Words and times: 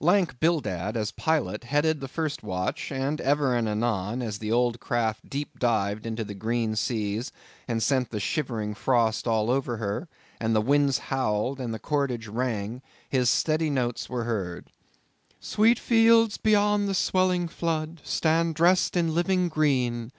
Lank 0.00 0.38
Bildad, 0.38 0.98
as 0.98 1.12
pilot, 1.12 1.64
headed 1.64 2.02
the 2.02 2.08
first 2.08 2.42
watch, 2.42 2.92
and 2.92 3.22
ever 3.22 3.54
and 3.56 3.66
anon, 3.66 4.20
as 4.20 4.36
the 4.38 4.52
old 4.52 4.80
craft 4.80 5.30
deep 5.30 5.58
dived 5.58 6.04
into 6.04 6.24
the 6.24 6.34
green 6.34 6.76
seas, 6.76 7.32
and 7.66 7.82
sent 7.82 8.10
the 8.10 8.20
shivering 8.20 8.74
frost 8.74 9.26
all 9.26 9.50
over 9.50 9.78
her, 9.78 10.06
and 10.38 10.54
the 10.54 10.60
winds 10.60 10.98
howled, 10.98 11.58
and 11.58 11.72
the 11.72 11.78
cordage 11.78 12.26
rang, 12.28 12.82
his 13.08 13.30
steady 13.30 13.70
notes 13.70 14.10
were 14.10 14.24
heard,— 14.24 14.66
_"Sweet 15.40 15.78
fields 15.78 16.36
beyond 16.36 16.86
the 16.86 16.92
swelling 16.94 17.48
flood, 17.48 18.02
Stand 18.04 18.54
dressed 18.56 18.94
in 18.94 19.14
living 19.14 19.48
green. 19.48 20.12